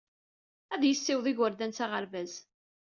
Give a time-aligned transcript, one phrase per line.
[0.73, 2.33] Ad yessiweḍ igerdan s aɣerbaz.